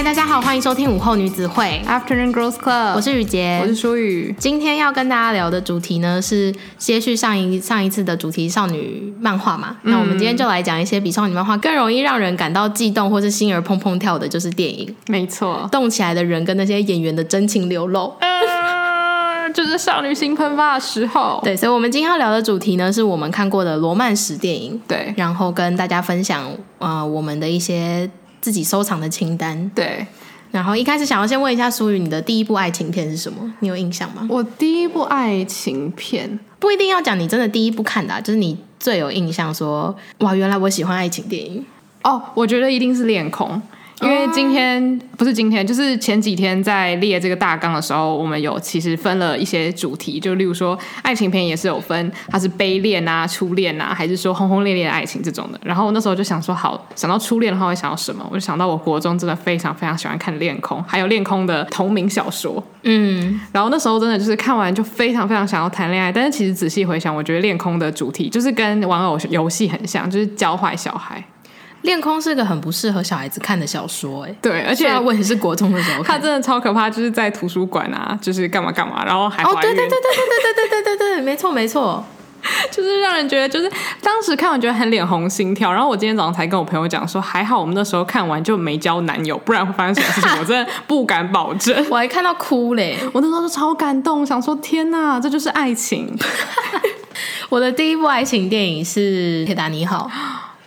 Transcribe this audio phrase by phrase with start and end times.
[0.00, 4.34] 嗨，大家好，欢迎收听午后女子会 Afternoon Girls Club，我是雨洁，我是舒雨。
[4.38, 9.76] 今天要跟大家聊的主题呢，是接续上一上一次的主题少女漫画嘛。
[9.82, 14.96] 嗯、那我们今天就来讲一些比少女漫画更容易让人感到悸动或是心儿怦怦跳的，就是电影。
[15.06, 21.38] 没错，动起来的人跟那些演员的真情流露，呃、就是少女心喷发的时候。
[21.44, 24.80] 对，所以我们今天要聊的主题呢，是我们看过的罗曼史电影。
[24.88, 28.08] 对，然后跟大家分享呃我们的一些。
[28.40, 30.06] 自己收藏的清单，对。
[30.50, 33.52] 然后一开始想要先问一下苏雨，你的第一部爱情片是什么？
[33.60, 34.26] 你有印象吗？
[34.28, 41.64] 我第一部爱情片不一定要讲你真的第一部看的啊，就是你最有印象说，哇，原来我喜欢爱情电影。
[42.02, 43.62] 哦，我觉得一定是恋空。
[44.02, 55.60] 因为今天不是今天，就是前几天在列这个大纲的时候，我们有其实分了一些主题，就例如说爱情片也是有分，它是悲恋啊、初恋啊，还是说轰轰烈烈的爱情这种的。
[55.62, 58.26] 然后那时候就想说，好，想到初恋的话会想到什么？
[58.30, 62.62] 我就想到我国中真的非常非常喜欢看《恋空》， 还有《恋空》的同名小说。
[62.82, 71.22] 嗯，然后那时候真的就是看完就非常非常想要谈恋爱，但是其实仔细回想，我觉得《恋空》的主题就是跟玩偶游戏很像，就是教坏小孩。
[71.82, 82.04] 恋空是个很不适合小孩子看的小说，哎，对，而且我也是国中的时候看，他真的超可怕，就是在图书馆啊，就是干嘛干嘛，然后还哦，对对对对对对对对对对，没错没错，
[82.70, 83.70] 就是让人觉得就是
[84.02, 91.86] 当时看完觉得很脸红心跳，然后我今天早上才跟我朋友讲说，还好我们那时候看完就没交男友，不然会发生什么事情，我真的不敢保证。
[91.90, 96.14] 我还看到哭嘞，我那时候就超感动，想说天哪，这就是爱情。
[97.48, 100.10] 我的第一部爱情电影是《铁达尼号》。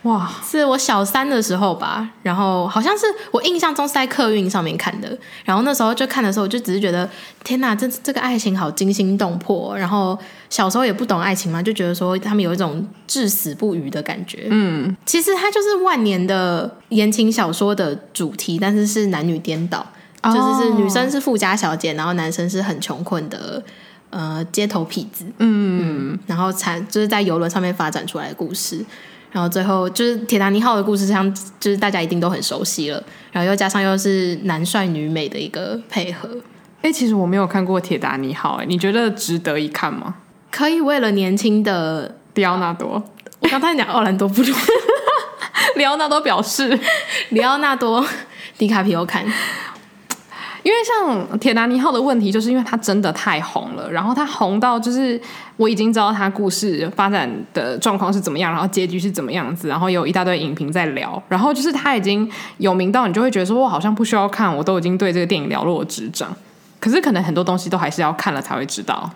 [0.03, 7.09] 哇，是我小三的时候吧，然后好像是我印象中是在客运上面看的，然后那时候就看的时候，我就只是觉得
[7.43, 9.77] 天哪，这这个爱情好惊心动魄。
[9.77, 10.17] 然后
[10.49, 14.47] 小时候也不懂爱情嘛，就觉得说他们有一种至死不渝的感觉。
[14.49, 19.85] 嗯，其实它就是万年的言情小说的主题，但是是男女颠倒，
[20.21, 23.63] 哦、就是是女生是富家小姐，然后男生是很穷困的
[24.09, 25.23] 呃街头痞子。
[25.37, 28.85] 嗯，嗯，然后才就是在游轮上面发展出来的故事。
[29.33, 31.29] 然后最后就是铁达尼号的故事，像
[31.59, 33.03] 就是大家一定都很熟悉了。
[33.31, 36.29] 然后又加上又是男帅女美的一个配合。
[36.83, 40.15] 哎，其实我没有看过铁达尼号，哎，你觉得值得一看吗？
[40.51, 43.03] 可以为了年轻的迪奥纳多，
[43.39, 44.53] 我刚才讲奥兰多不如
[45.75, 46.79] 李奥纳多表示
[47.29, 48.05] 李奥纳多
[48.57, 49.25] 迪卡皮欧看。
[50.63, 55.19] 因为像铁达尼号的问题，就是因为它真的太红了，然后它红到就是
[55.57, 62.29] 我已经知道它故事发展的状况是怎么样，然后结局是怎么样子，然后有一大堆影评在聊，然后就是它已经
[62.59, 66.33] 有名到你就会觉得说，我好像不需要看，我都已经对这个电影了若指掌。
[66.79, 69.11] 可是可能很多东西都还是要看了才会知道。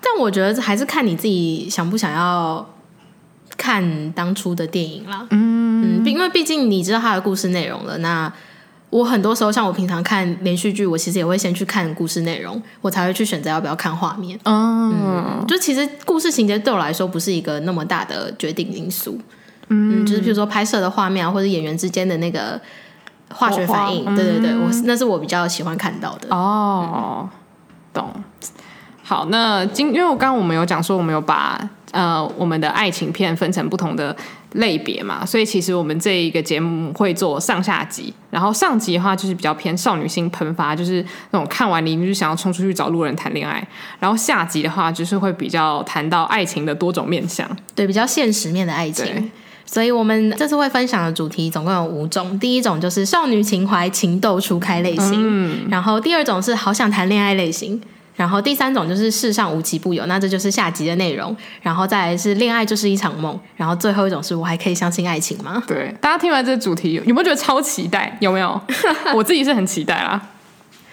[0.00, 2.66] 但我觉得还是看你自己想不想要
[3.58, 5.26] 看当初的电影啦。
[5.28, 8.32] 嗯嗯，因为毕竟你知道它的故事内容了，那。
[8.90, 14.38] 我很多时候，像我平常看连续剧，我其实也会先去看故事内容，我才会去选择要不要看画面。
[14.42, 14.54] Oh.
[14.54, 19.12] 嗯，就其实故事情节对我来说不是一个那么大的决定因素。
[19.68, 20.02] Mm.
[20.02, 22.60] 嗯，就是比如说拍摄的画面啊，或者演员之间的那个
[23.32, 26.34] 化学反应，对对对，我那是我比较喜欢看到的。
[26.34, 27.28] 哦，
[27.92, 28.12] 懂。
[29.04, 31.60] 好，那今因为我刚刚我们有讲说，我们有把
[31.92, 34.16] 呃我们的爱情片分成不同的。
[34.54, 43.64] 类别嘛，所以其实我们这一个节目会做上下集，然后上集的话就是比较偏少女心喷发，就是那种看完你就想要冲出去找路人谈恋爱，
[44.00, 49.30] 然后下集的话就是会比较谈到爱情的多种面向，对，比较现实面的爱情。
[49.64, 57.80] 所以我们这次会分享的主题总共有五种，第一种就是少女情怀情窦初开类型，嗯，然后第二种是好想谈恋爱类型。
[58.20, 61.34] 然后第三种就是世上无奇不有，那这就是下集的内容。
[61.62, 63.40] 然后再来是恋爱就是一场梦。
[63.56, 65.62] 然后最后一种是我还可以相信爱情吗？
[65.66, 68.14] 对，大家听完这个主题有没有觉得超期待？
[68.20, 68.60] 有没有？
[69.16, 70.20] 我自己是很期待啦。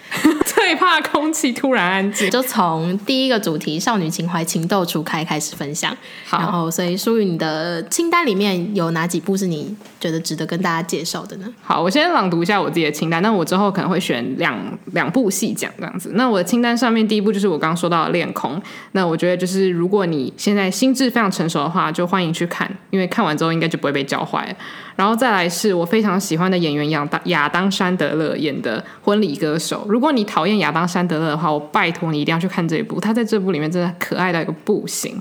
[0.44, 5.94] 最怕空气突然安静，就从第一个主题“少女情怀情窦初开”开始分享。
[6.26, 11.46] 好，然后所以舒雨你的清单里面有哪几部是你觉得值得跟大家介绍的呢？
[11.62, 13.22] 好，我先朗读一下我自己的清单。
[13.22, 14.56] 那我之后可能会选两
[14.92, 16.10] 两部戏讲这样子。
[16.14, 18.56] 那我的清单上面第一部就是我刚刚说到的《恋空》。
[18.92, 24.54] 那我觉得就是如果你现在心智非常成熟的话，就欢迎去看，因为看完之后应该就不会被教坏了。
[24.98, 29.86] 然后再来是我非常喜欢的演员亚当亚当山德勒演的婚礼歌手。
[29.88, 33.00] 如果你讨厌亚当山德勒的话，我拜托你一定要去看这一部。
[33.00, 35.16] 他在这部里面真的可爱到一个不行。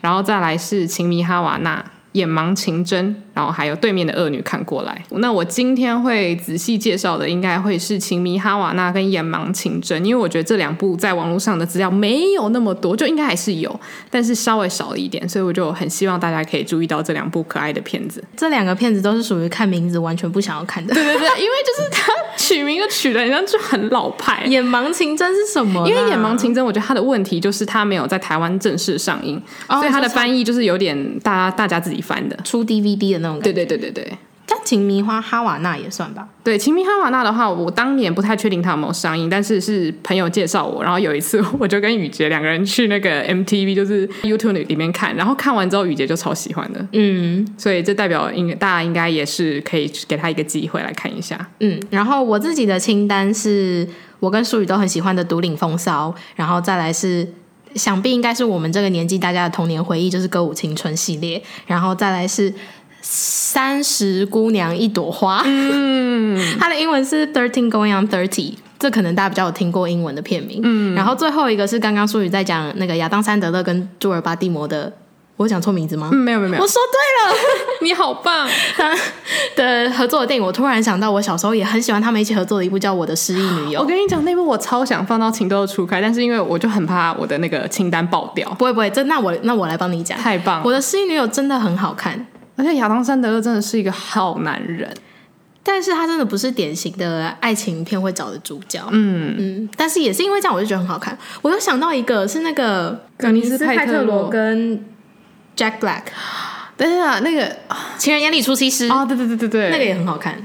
[0.00, 1.80] 然后再来是情迷哈瓦那
[2.12, 5.02] 眼盲情真，然然后还有对面的恶女看过来。
[5.12, 18.22] 那我今天会仔细介绍的，应该会是《情迷哈瓦那》跟《眼盲情真》，因为我觉得这两部在网络上的资料没有那么多，就应该还是有，但是稍微少了一点，所以我就很希望大家可以注意到这两部可爱的片子。
[18.36, 20.92] 这两个片子都是属于看名字完全不想要看的。
[20.92, 24.44] 对对对，因为就是他取名就取的，人家就很老派。
[24.44, 25.88] 眼盲情真是什么？
[25.88, 33.40] 因为眼盲情真，我觉得他的问题就是他没有在台湾正式上映，哦、所以他的翻译就是有点大家大家自己翻的，出 DVD 的那种。
[33.40, 36.26] 对对对对对，但《情迷花哈瓦那》也算吧。
[36.42, 46.84] 对，《情迷哈瓦那》的话，我当年不太确定它有没有上映，但是是朋友介绍我，然后有一次我就跟雨洁两个人去那个 MTV，就是 YouTube 里面看，然后看完之后雨洁就超喜欢的。
[46.92, 51.48] 嗯，所以这代表应大家应该也是可以给他一个机会来看一下。
[51.60, 53.86] 嗯，然后我自己的清单是
[54.18, 57.26] 我跟淑宇都很喜欢的《独领风骚》，然后再来是
[57.74, 62.52] 想必应该是我们这个年纪大家的童年回忆，就是《歌舞青春》系列，然后再来是。
[63.02, 70.60] 三十姑娘一朵花，嗯，它的英文是 Thirteen Going on Thirty，这可能大家比较有听过英文的片名。
[70.62, 74.92] 嗯，然后最后一个是刚刚苏宇在讲那个亚当·山德勒跟朱尔·巴蒂摩的，
[75.36, 76.10] 我讲错名字吗？
[76.12, 77.38] 嗯，没有没有没有，我说对了，
[77.82, 78.48] 你好棒。
[79.56, 83.80] 的合作的电影，我突然想到，我小时候也很喜欢他们一起合作的一部叫《我的失忆女友》。
[83.82, 88.48] 我跟你讲，那部我超想放到情窦初开，但是因为我就很怕我的那个清单爆掉。
[88.58, 90.18] 不会不会，这那我那我来帮你讲。
[90.18, 92.26] 太棒，我的失忆女友真的很好看。
[92.60, 94.92] 而且亚当·山德勒真的是一个好男人，
[95.62, 98.86] 但是他真的不是典型的爱情片会找的主角。
[98.90, 101.16] 嗯嗯，但是也是因为这样，我就觉得很好看。
[101.40, 104.84] 我又想到一个是那个葛尼斯·派特罗跟
[105.56, 106.02] Jack Black，
[106.76, 107.56] 等一下那个
[107.96, 110.36] 情人眼里出西施啊，对对对对对，那个也很好看。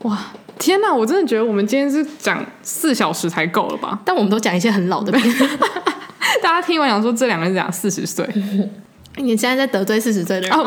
[0.00, 0.18] 哇，
[0.58, 0.92] 天哪！
[0.92, 3.98] 我真的觉得我们今天是讲四小时才够了吧？
[4.04, 5.48] 但我们都讲一些很老的片，
[6.42, 8.28] 大家听完想说这两个人讲四十岁，
[9.16, 10.50] 你现在在得罪四十岁的人。
[10.50, 10.66] Oh,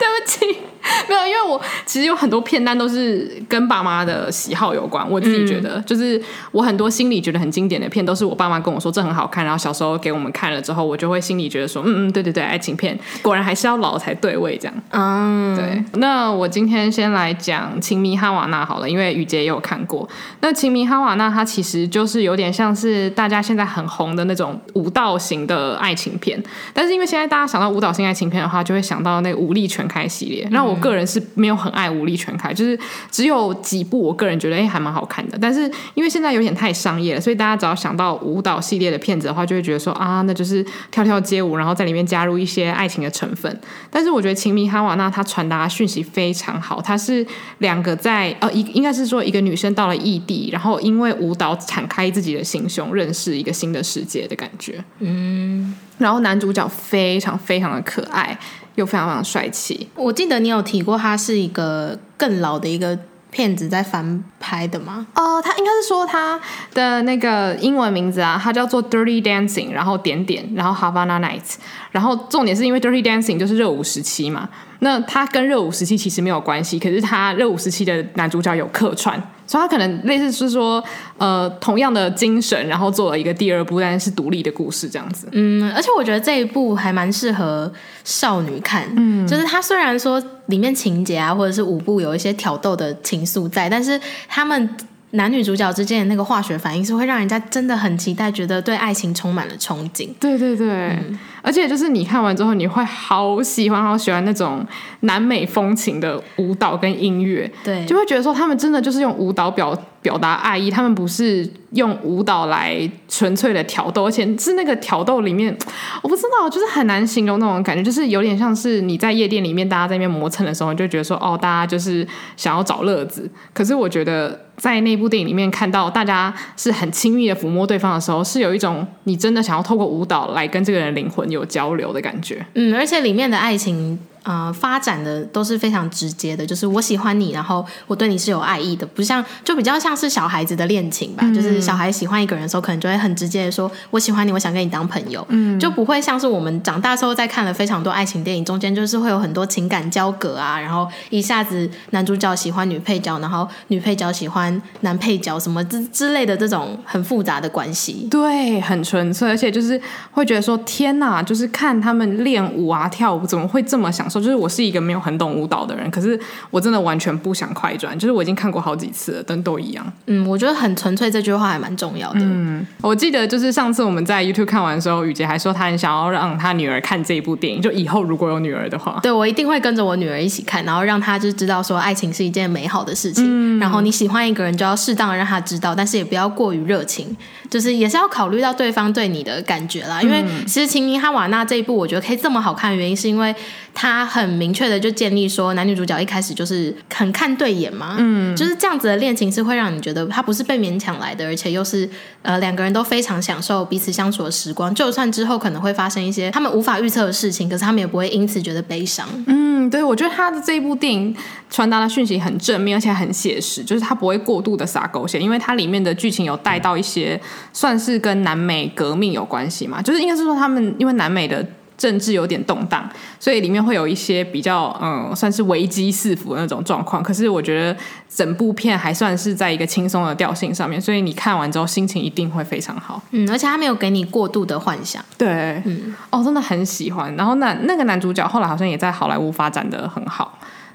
[0.00, 0.69] 对不起。
[1.08, 5.08] 没有，因为我其实有很多片单都是跟爸妈的喜好有关。
[5.10, 6.20] 我自己觉得，嗯、就是
[6.52, 14.74] 我很多心里觉得很经典的片，都是我爸妈跟我说这很好看，然后小时候给我们看了之后，我就会心里觉得说，嗯嗯，对对对，爱情片果然还是要老才对味这样。
[14.90, 15.84] 嗯，对。
[16.00, 20.08] 那我今天先来讲《情迷哈瓦那》好了，因为雨洁也有看过。
[20.40, 26.42] 那《情迷哈瓦那》它其实就是有点像是大家现在很红的那种舞蹈型的爱情片，
[26.72, 30.46] 但是因为现在大家想到舞蹈型爱情片的话，就会想到那个武力全开系列。
[30.50, 32.78] 那我个人是没有很爱武力全开，就是
[33.10, 35.38] 只有几部我个人觉得哎还蛮好看的。
[35.40, 43.60] 但是因为现在有点太商业了，所以大家只要想到舞蹈系列的片子的话，就会觉得说啊，那就是跳跳街舞，然后在里面加入一些爱情的成分。
[43.90, 47.26] 但是我觉得《情迷哈瓦那》它传达讯息非常好，它是
[47.58, 54.82] 两个在呃一应该是说一个女生到了异地，然后因为舞蹈敞开自己的心胸，认识一个新的世界的感觉。
[54.98, 58.38] 嗯，然后男主角非常非常的可爱。
[58.74, 59.88] 又非常非常帅气。
[59.94, 62.98] 我记得你有提过，他是一个更老的一个
[63.30, 65.06] 片子在翻拍的吗？
[65.14, 66.40] 哦、呃，他应该是说他
[66.74, 71.54] 的那个英文名字啊，他叫做 Dirty Dancing，然后点点，然后 Havana Nights，
[71.90, 74.48] 然后重点是因为 Dirty Dancing 就是热舞时期嘛。
[74.80, 79.22] 那他跟热舞时期其实没有关系，可是他热舞时期的男主角有客串。
[79.50, 80.80] 所以他可能类似是说，
[81.18, 85.26] 呃，同样的精神，然后做了一个第二部，但是是独立的故事这样子。
[85.32, 87.68] 嗯，而且我觉得这一部还蛮适合
[88.04, 88.84] 少女看。
[88.96, 94.70] 嗯，就是他虽然说里面情节啊，或者是舞步有一些挑逗的情愫在，但是他们
[95.12, 100.08] 男女主角之间的那个化学反应是会让人家真的很期待，觉得对爱情充满了憧憬。
[100.20, 100.68] 对对对。
[100.68, 104.62] 嗯而且就是你看完之后，你会好喜欢好喜欢那种
[105.00, 115.54] 南美风情的舞蹈跟音乐，对，就会觉得说他们真的就是用舞蹈表表达爱意，他们不是用舞蹈来纯粹的挑逗，而且是那个挑逗里面，
[116.02, 123.30] 我不知道，就是很难形容那种感觉，就是有点像是你在夜店里面，大家在那边磨蹭的时候，你就觉得说哦，大家就是想要找乐子。
[123.52, 133.98] 可是我觉得在那部电影里面看到大家是很亲密的抚摸对方的时候，是有一种你真的想要透过舞蹈来跟这个人灵魂有交流的感觉，嗯，而且里面的爱情。
[134.22, 164.09] 呃，发展的都是非常直接的，就是我喜欢你，然后我对你是有爱意的，不像就比较像是小孩子的恋情吧，嗯、就是小孩喜欢一个人的时候，可能就会很直接的说我喜欢你，我想跟你当朋友，嗯，就不会像是我们长大之后在看了非常多爱情电影，中间就是会有很多情感交隔啊，然后一下子男主角喜欢女配角，然后女配角喜欢男配角，什么之之类的这种很复杂的关系，对，很纯粹，而且就是会觉得说天哪，就是看他们练舞啊跳舞，怎么会这么想。
[164.10, 164.20] 受。
[164.20, 166.18] 就是我是一个没有很懂舞蹈的人，可是
[166.50, 167.96] 我真的完全不想快转。
[167.98, 169.92] 就是我已经看过好几次了，但都一样。
[170.06, 172.20] 嗯，我觉得很纯粹，这句话还蛮重要的。
[172.20, 183.24] 嗯，我记得就是上次我们在 YouTube 看完的时候，雨洁还说她很想要让她女儿看这一部电影，就以后如果有女儿的话，对，我一定会跟着我女儿一起看，然后让她就知道说爱情是一件美好的事情。
[183.26, 187.16] 嗯，然后你喜欢一个人，就要适当的让她知道，但是也不要过于热情，
[187.48, 190.00] 就是也是要考虑到对方对你的感觉啦。
[190.02, 193.34] 因为其实《情迷哈瓦那》这一部，我觉得可以这么好看的原因，是因为
[193.72, 201.88] 他很明确的就建立说，男女主角一开始就是很看对眼嘛，嗯，就是这样子的恋情是会让你觉得他不是被勉强来的，而且又是
[202.22, 209.08] 呃两个人都非常享受彼此相处的时光，就算之后可能会发生一些他们无法预测的事情，可是他们也不会因此觉得悲伤。
[209.26, 211.16] 嗯，对，我觉得他的这一部电影
[211.48, 217.18] 传达的讯息很正面，而且很写实，就是他不会过度的撒狗血，因为它里面的剧情有带到一些
[217.52, 221.46] 算是跟南美革命有关系嘛，就是应该是说他们因为南美的。
[221.80, 222.86] 政治有点动荡，
[223.18, 227.02] 所以里面会有一些比较嗯，算是危机四伏的那种状况。
[227.02, 227.74] 可是我觉得
[228.06, 233.02] 整部片还算是在一个轻松的调性上面，所以你看完之后心情一定会非常好。
[233.12, 235.02] 嗯，而且他没有给你过度的幻想。
[235.16, 237.16] 对，嗯，哦，真的很喜欢。
[237.16, 240.29] 然后那那个男主角后来好像也在好莱坞发展的很好。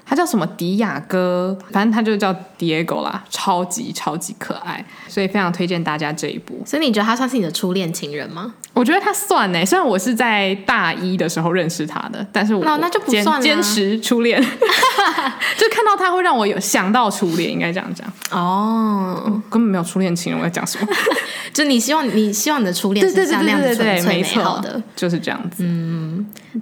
[0.08, 6.62] 他叫什么迪亚哥，反正他就叫 Diego 啦，超级超级可爱，所以非常推荐大家这一部。
[6.64, 8.54] 所以你觉得他算是你的初恋情人吗？
[8.72, 14.40] 我觉得他算呢，虽然我是在大一的时候认识他的，但是我那那就不算坚持初恋，
[15.58, 18.06] 就看到他会让我有想到初恋，应该这样讲。
[18.30, 20.86] 哦、嗯，根本没有初恋情人，我在讲什么？
[21.54, 25.64] 就你希望你希望你的初恋是像那样子纯粹美好的，就是这样子。
[25.64, 26.05] 嗯，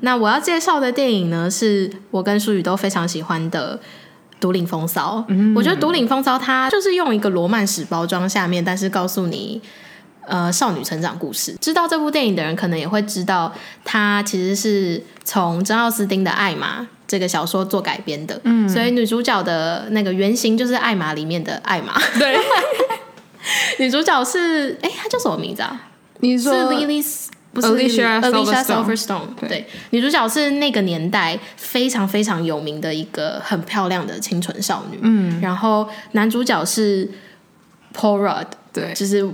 [0.01, 3.79] 那我要介绍的电影呢，是我跟舒宇都非常喜欢的
[4.41, 5.19] 《独领风骚》。
[5.29, 9.61] 嗯，我觉得《独领风骚》它就是用一个罗曼史包装下面，但是告诉你
[10.27, 11.57] 呃少女成长故事。
[11.61, 13.53] 知道这部电影的人，可能也会知道，
[13.85, 18.41] 它其实是从珍奥斯汀的《艾玛》这个小说做改编的。
[18.45, 21.95] 嗯，所以女主角的那个原型就是《艾玛》里面的艾玛。
[22.19, 22.39] 对。
[23.79, 25.89] 女主角是哎，她叫什么名字啊？
[26.21, 27.05] 你说是 Lily，
[27.55, 29.29] 不是 Alicia Silverstone。
[29.41, 34.99] 对，女主角是那个年代非常非常有名的一个很漂亮的清纯少女。
[35.01, 37.09] 嗯，然后男主角是
[37.97, 39.27] Paul Rudd，对，就是。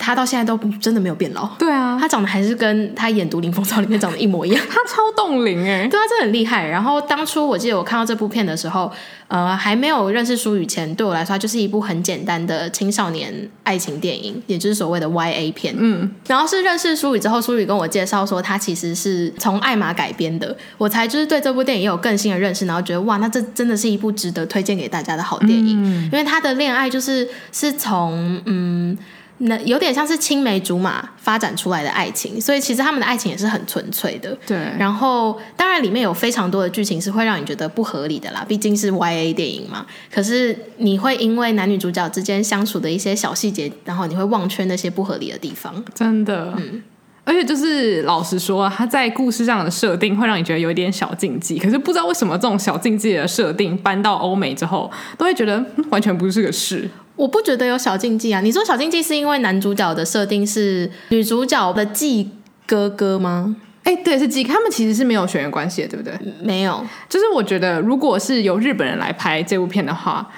[0.00, 6.66] 他到现在都真的没有变老，对啊，他长得还是跟他演《独领风骚》里面长得一模一样， 他超冻龄哎， 对啊，真的很厉害。
[6.66, 8.90] 然后当初我记得我看到这部片的时候，
[9.28, 15.74] 呃，还没有认识舒雨前，对我来说，它就是一部很简单的青少年爱情电影，也就是所谓的 YA 片。
[15.76, 28.96] 嗯，然后是认识舒雨之后，舒雨跟我介绍说，他其实是从艾玛改编的，我才就是对这部电影有更新的认识，然后觉得哇，那这真的是一部值得推荐给大家的好电影，嗯、因为他的恋爱就是是从嗯。
[29.42, 34.36] 那有点像是青梅竹马发展出来的爱情，所以其实他们的爱情也是很纯粹的。
[34.46, 34.56] 对。
[34.78, 39.86] 然后，当然里面有非常多的剧情是会让你觉得不合理的啦，毕竟是 YA 电影嘛。
[40.12, 45.82] 可是你会因为男女主角之间相处的一些小细节，然后你会忘却那些不合理的地方。
[45.94, 46.54] 真的。
[46.58, 46.82] 嗯。
[47.30, 56.90] 而且就是老实说，他在故事上的设定会让你觉得有一点小禁忌，可是不知道为什么这种小禁忌的设定搬到欧美之后，都会觉得完全不是个事。
[57.14, 58.40] 我不觉得有小禁忌啊！
[58.40, 62.30] 你说小禁忌是因为男主角的设定是女主角的继
[62.66, 63.54] 哥哥吗？
[63.84, 66.18] 哎，对，是继，他们其实是没有血缘关系的，对不对？
[66.42, 70.28] 没有，就是我觉得如果是由日本人来拍这部片的话，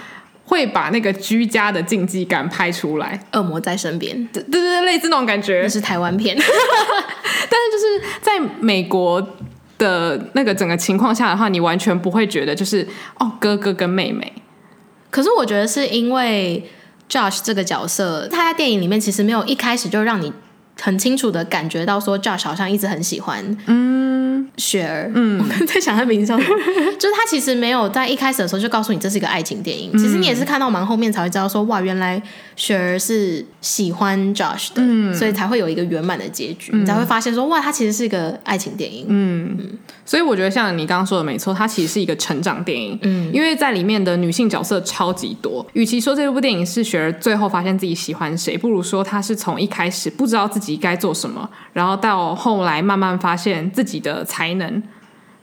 [0.45, 3.19] 会把那个居家的禁忌感拍出来。
[3.33, 5.61] 恶魔在身边，对对对，类似那种感觉。
[5.63, 9.27] 那是台湾片， 但是就是在美国
[9.79, 12.87] 的那个整个情况下的话，你完全不会觉得就是
[13.19, 14.33] 哦，哥哥跟妹妹。
[15.11, 16.69] 可是我觉得是因为
[17.09, 20.33] Josh 这个角色，他在电影里面其实没有一开始就让你
[20.81, 25.11] 很清楚的感觉到说 Josh 好像一直很喜欢嗯雪儿。
[25.15, 26.57] 嗯， 我在想他名字叫什么，
[26.99, 32.21] 就是他其实没有在一开始的时候就告诉你这是一个爱情电影，其实你也是看到蛮后面才会知道说哇，原来
[32.57, 39.57] 雪儿是喜欢 Josh 的，嗯，所以才会有一个圆满的结局，你才会发现说哇，它其实是一个爱情电影，嗯。
[39.59, 42.99] 嗯所以我觉得像你刚刚说的没错，它其实是一个成长电影。
[43.03, 45.65] 嗯，因为在里面的女性角色超级多。
[45.75, 54.83] 与其说这部电影是雪儿最后发现自己喜欢谁，不如说她是从一开始不知道自己该做什么，然后到后来慢慢发现自己的才能，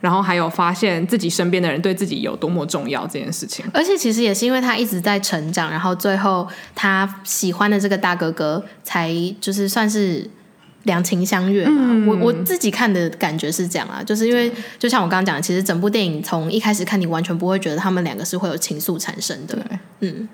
[0.00, 3.64] 然后还有发现自己身边的人对自己有多么重要这件事情。
[3.72, 10.28] 而且其实也是因为他一直在成长，然后最后他喜欢的这个大哥哥才就是算是。
[10.84, 19.58] 两情相悦嘛，嗯、我我自己看的感觉是这样啊，就是因为就像我刚刚讲的，其实整部电影从一开始看你完全不会觉得他们两个是会有情愫产生的，
[20.00, 20.26] 嗯，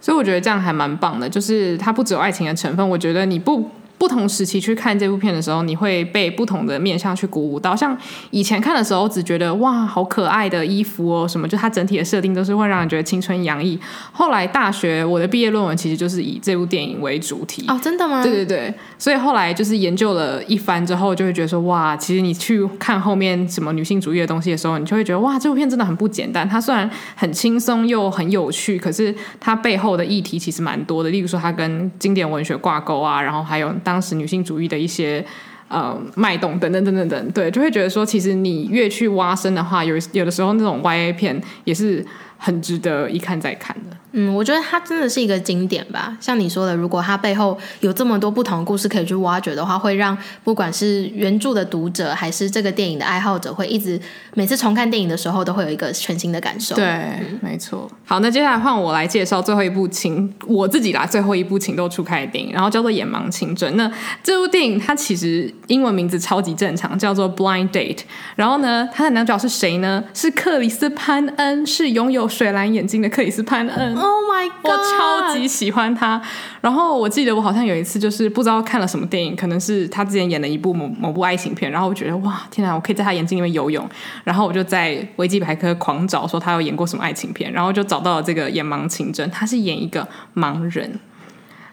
[0.00, 7.74] 所以我觉得这样还蛮棒的，就是它不只有爱情的成分，我觉得你不不同时期去看这部片的时候，你会被不同的面向去鼓舞到。
[7.74, 7.96] 像
[8.30, 13.78] 以前看的时候，只觉得哇，好可爱的衣服哦，什么就它整体的设定都是会让人觉得青春洋溢。
[14.12, 18.22] 后来大学我的毕业论文其实就是以这部电影为主题哦，真的吗？
[18.22, 26.48] 对对对，所以后来就是研究了一番之后，就会觉得说哇，其实你去看后面什么女性主义的东西的时候，你就会觉得哇，这部片真的很不简单。
[26.48, 31.10] 它虽然很轻松又很有趣，可是它背后的议题其实蛮多的。
[31.10, 35.24] 例如说，它跟经典文学挂钩啊，然后还有当当时女性主义的一些
[35.68, 42.04] 呃脉动等等等等等，对，就会觉得说，其实你越去挖深的话，有有的时候那种 YA 片也是
[42.36, 43.96] 很值得一看再看的。
[44.18, 46.16] 嗯，我觉得它真的是一个经典吧。
[46.20, 54.00] 像你说的，如果它背后有这么多不同的故事可以去挖掘的话，会让不管是原著的读者还是这个电影的爱好者，会一直
[54.32, 56.74] 每次重看电影的时候，都会有一个全新的感受。
[56.74, 57.90] 对，嗯、没错。
[58.06, 63.70] 好，那接下来换我来介绍最后一部情，我自己啦，最后一部情窦初开的电影，然后叫做《眼盲情真》。
[63.76, 63.90] 那
[64.22, 67.96] 这部电影它其实英文名字超级正常，叫做《Blind Date》。
[68.34, 70.02] 然后呢，它的男主角是谁呢？
[70.14, 73.94] 是克里斯潘恩，是拥有水蓝眼睛的克里斯潘恩。
[73.96, 74.70] Oh my god！
[74.70, 76.20] 我超级喜欢他。
[76.60, 83.88] 然后我记得我好像有一次就是不知道看了什么电影，可能是他之前演的一部某某部爱情片，然后我觉得哇，天哪，我可以在他眼睛里面游泳。
[84.24, 91.00] 然后我就在维基百科狂找，说他有演过什么爱情片，然后就找到了这个《眼盲情真》，他是演一个盲人。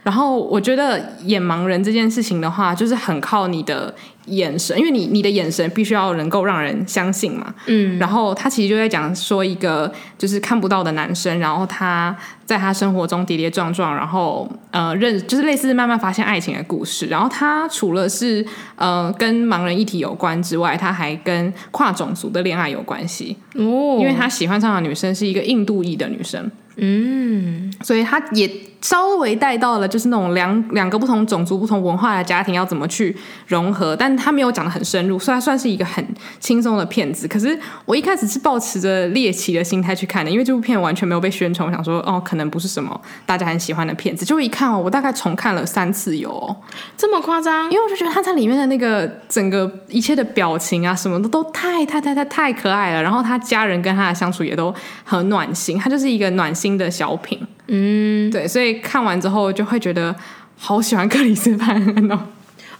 [0.03, 7.53] 然后我觉得演盲人这件事情的话，就是很靠你的眼神，因为你你的眼神必须要能够让人相信嘛。
[7.67, 7.97] 嗯。
[7.99, 12.15] 然后他其实就在讲说一个就是看不到的男生，然后他
[12.45, 17.07] 在他生活中跌跌撞撞，然后呃认就是类似慢慢发现爱情的故事。
[17.07, 26.49] 然后他除了是呃跟盲人议题有关之外，他还跟跨种族的恋爱有关系哦，因为他喜欢上的女生是一个印度裔的女生。
[26.75, 28.49] 嗯，所以他也
[28.81, 33.15] 稍微带到了，就是那种两两个不同种族、不同文化的家庭要怎么去
[33.45, 36.05] 融合，但他没有讲的很深入，所以他算是一个很
[36.39, 37.25] 轻松的片子。
[37.27, 44.25] 可是我一开始是抱持着猎奇的心态去看的，因为这部片完全没有被宣传，我想说哦，可能不是什么大家很喜欢的片子。
[44.25, 46.53] 就一看哦，我大概重看了三次有哦，
[46.97, 47.71] 这么夸张？
[47.71, 53.01] 因为我就觉得他在里面的那个整个一切的表情啊，什么的都太太太太太可爱了。
[53.01, 56.73] 然后他家人跟他的相处也都很暖心，他就是一个暖心。
[56.73, 60.15] 的小品，嗯，对，所以看完之后就会觉得
[60.57, 62.19] 好喜欢克里斯潘恩哦。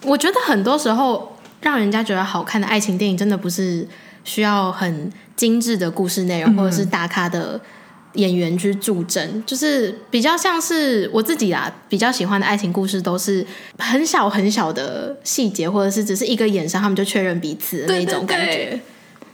[0.06, 3.88] 我觉得很多时候让人家觉得好看的爱情电影，真的不是
[4.24, 7.60] 需要很精致的故事内容，或者是大咖的
[8.14, 13.46] 演员去助阵，嗯，就是比较像是我自己啊，比较喜欢的爱情故事，都是
[13.80, 18.46] 很小很小的细节，或者是只是一个眼神，他们就确认彼此的那种感觉。
[18.46, 18.82] 对对对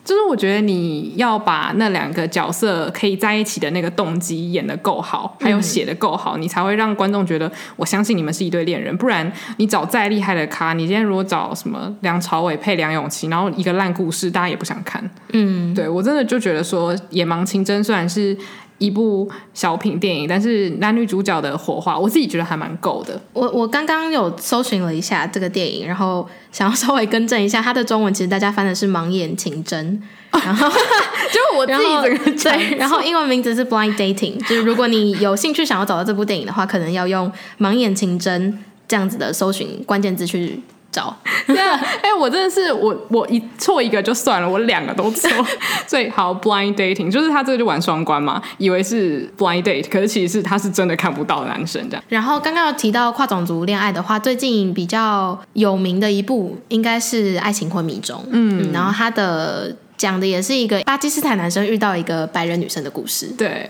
[0.10, 8.98] 就是我觉得你要把那两个角色可以在一起的那个动机演得够好，还有写得够好，嗯，你才会让观众觉得我相信你们是一对恋人。
[8.98, 15.08] 不然你找再厉害的咖，你今天如果找什么梁朝伟配梁咏琪，然后一个烂故事，大家也不想看。
[15.34, 18.36] 嗯，对，我真的就觉得说《野盲情真》虽然是。
[18.80, 23.22] 一部小品电影，但是男女主角的火花，我自己觉得还蛮够的。
[23.34, 30.02] 我我刚刚有搜寻了一下这个电影，然后想要稍微更正一下，它的中文其实大家翻的是《盲眼情真》，
[30.44, 30.68] 然后
[31.32, 38.54] 就我自己整个 对，然后英文名字是 Blind Dating，就是如果你有兴趣想要找到这部电影的话，可能要用《盲眼情真》
[38.88, 40.62] 这样子的搜寻关键字去。
[40.92, 41.16] 找
[41.48, 45.30] 对啊，哎、欸，我真的是我我一错一个就算了，我两个都错，
[45.88, 52.04] 所以好 blind dating 就是他这个就玩双关嘛，以为是 blind date，可是其实是他是真的看不到男生这样。
[52.10, 63.70] 然后刚刚有提到跨种族恋爱的话，最近比较有名的一部应该是《爱情昏迷中》，嗯，然后他的讲的也是一个巴基斯坦男生遇到一个白人女生的故事，对。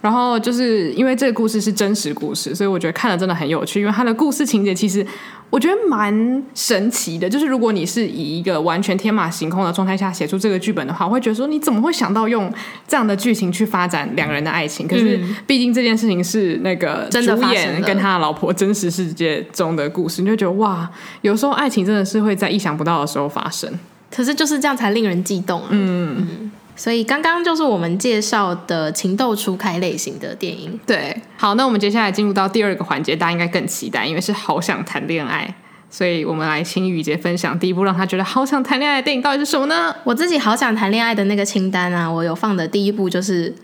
[0.00, 3.78] 然后就是因为这个故事是真实故事，所以我觉得看了真的很有趣。
[3.80, 5.06] 因为他的故事情节其实
[5.52, 7.28] 我觉得蛮神奇的。
[7.28, 12.50] 就是如果你是以一个完全天马行空的状态下写出这个剧本的话，我会觉得说你怎么会想到用
[12.88, 14.88] 这样的剧情去发展两人的爱情？
[14.88, 17.20] 可是毕竟这件事情是那个主
[17.52, 23.70] 演跟他的老婆真实世界中的故事，你就觉得哇，有时候爱情真的是会在意想不到的时候发生。
[24.10, 25.66] 可是就是这样才令人悸动啊。
[25.70, 26.16] 嗯。
[26.18, 30.78] 嗯所以刚刚就是我们介绍的情窦初开类型的电影。
[30.86, 35.54] 对，好，那我们接下来进入到第二个环节，大家应该更期待，因为是好想谈恋爱。
[35.90, 39.94] 所以我们来请雨杰分享第一部让他觉得好想谈恋爱的电影到底是什么呢？
[40.04, 43.50] 我自己好想谈恋爱的那个清单啊，我有放的第一部就是《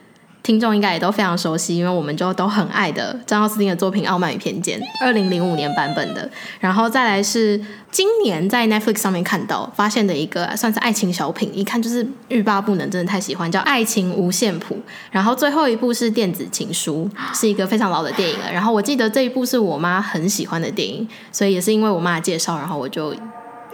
[0.49, 6.27] 听众应该也都非常熟悉，因为我们就都很爱的张奥斯汀的作品《傲慢与偏见》，二零零五年版本的。
[6.59, 14.75] 然后再来是今年在 Netflix 上面看到发现的一个算是爱情小品，一看就是欲罢不能，真的太喜欢，叫《爱情无限谱》。
[15.11, 17.07] 然后最后一部是《电子情书》，
[17.39, 18.51] 是一个非常老的电影了。
[18.51, 23.15] 然后我记得这一部是我妈很喜欢的电影，所以也是因为我妈介绍，然后我就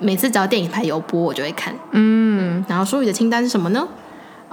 [0.01, 1.73] 每次只要电影台有播，我就会看。
[1.93, 3.87] 嗯，然后书宇的清单是什么呢？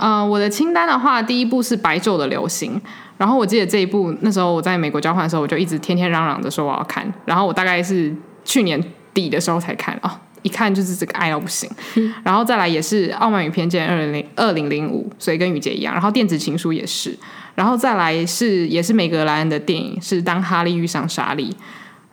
[0.02, 2.76] 嗯、呃，我的清单的话，第一部是《白昼的流星》，
[3.18, 8.84] 然后我记得这一部那时候我在美国交换的时候，我就一直天天嚷嚷着说我要看，然后我大概是去年
[9.14, 10.10] 底的时候才看哦，
[10.42, 11.70] 一看就是这个爱到不行，
[12.26, 17.16] 然后再来也是《傲慢与偏见》二零零二零零五，所以跟雨姐一样，然后《电子情书》也是，
[17.54, 21.50] 然后再来是也是美格莱恩的电影，是《当哈利遇上莎莉》。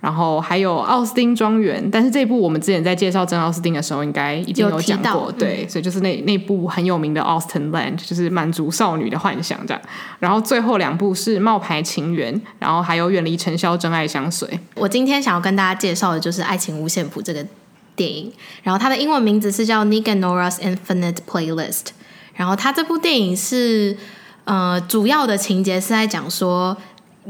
[0.01, 9.83] 然后还有奥斯汀庄园，但是这一部我们之前在介绍真奥斯汀的时候，应该已经有讲过，对，嗯、所以就是那那部很有名的《Austin Land》，就是满足少女的幻想这样。
[10.21, 14.47] 然后最后两部是《冒牌情缘》，然后还有《远离尘嚣，真爱相随》。
[14.77, 17.45] 我今天想要跟大家介绍的就是《爱情五线谱》这个
[17.97, 18.33] 电影，
[18.63, 21.73] 然后它的英文名字是叫《Nick and Nora's Infinite Playlist》。
[22.37, 23.97] 然后它这部电影是
[24.45, 26.77] 呃，主要的情节是在讲说。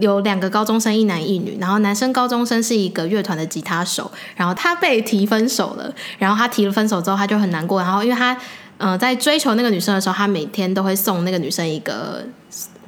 [0.01, 1.57] 有两个高中生，一男一女。
[1.61, 5.93] 然后男生高中生是一个乐团的吉他手，然后他被提分手了。
[6.19, 7.81] 然后他提了分手之后，他就很难过。
[7.81, 8.37] 然后因为他
[8.79, 12.25] 呃在追求那个女生的时候，他每天都会送那个女生一个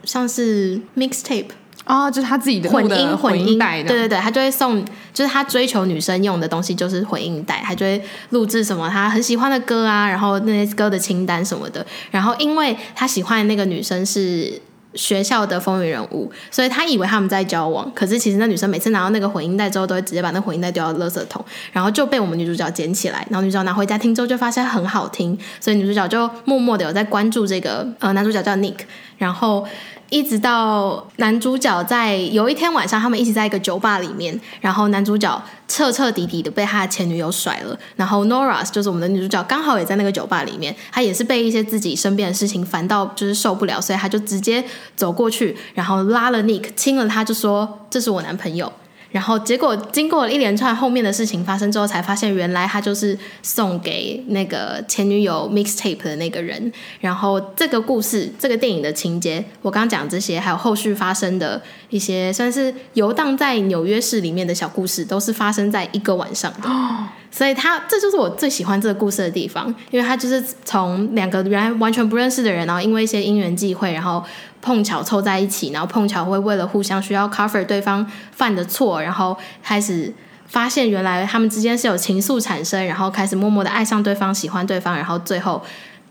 [0.04, 1.48] 像是 mixtape、
[1.84, 3.82] 哦，就是他自己的混音混音带。
[3.82, 11.84] 对对对，他就会送，就是他追求女生用的东西就是混音带，他就会录制什么他很喜欢的歌啊，然后那些歌的清单什么的。
[12.10, 14.60] 然后因为他喜欢的那个女生是。
[14.94, 28.78] 学校的风云人物，所以他以为他们在交往，可是其实那女生每次拿到那个混音带之后，都会直接把那混音带丢到垃圾桶，然后就被我们女主角捡起来，然后女主角拿回家听之后就发现很好听，所以女主角就默默的有在关注这个呃男主角叫 Nick，
[29.18, 29.66] 然后。
[30.10, 44.64] 一直到男主角在有一天晚上，他们一起在一个酒吧里面，然后男主角彻彻底底的被他的前女友甩了，然后 Nora 就是我们的女主角，刚好也在那个酒吧里面，她也是被一些自己身边的事情烦到就是受不了，所以她就直接
[44.96, 48.70] 走过去，然后拉了 Nick，亲了他，就说这是我男朋友。
[49.10, 56.72] 然后结果经过了一连串后面的事情发生之后，才发现原来他就是送给那个前女友 mixtape 的那个人。
[57.00, 66.68] 然后这个故事，这个电影的情节，我刚刚讲这些，还有后续发生的一些，算是游荡在纽约市里面的小故事，都是发生在一个晚上的。
[67.32, 74.22] 所以他这就是我最喜欢这个故事的地方，因为他就是从两个原来完全不认识的人，然后因为一些因缘际会，然后。
[74.62, 80.12] 碰巧凑在一起，然后碰巧会为了互相需要 cover 对方犯的错，然后开始
[80.46, 85.62] 发现原来他们之间是有情愫产生，然后开始默默的爱上对方，喜欢对方，然后最后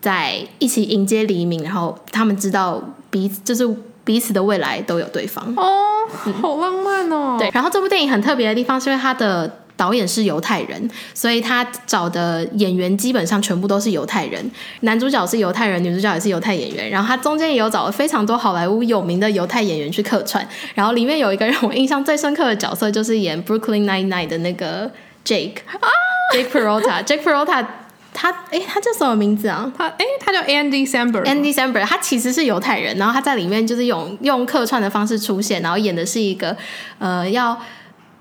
[0.02, 3.68] 在一起迎接黎明，然后他们知道彼此就是
[4.04, 5.54] 彼此的未来都有对方。
[5.56, 6.08] 哦，
[6.42, 7.36] 好浪漫哦。
[7.38, 9.60] 对，然后这部电影很特别的地方是因为它的。
[9.80, 14.52] 导演是犹太人，所以他找的演员基本上全部都是犹太人。
[14.82, 16.90] 男主角是犹太人，女主角也是犹太演员。
[16.90, 20.46] 然后他中间也有找了非常多好莱坞有名的犹太演员去客串。
[20.76, 24.92] 然后里面有一个让我印象最深刻的角色，就是演《Brooklyn Nine-Nine》的那个
[25.24, 25.88] Jake 啊
[26.36, 27.02] ，Jake Peralta。
[27.06, 27.66] Jake Peralta，
[28.14, 29.72] 他哎，他叫什么名字啊？
[29.78, 31.24] 他哎，他叫 Andy Samberg。
[31.24, 36.58] Andy Samberg，他其实是犹太人，然后他在里面就是用用客串的方式出现，然后演的是一个
[36.98, 37.58] 呃要。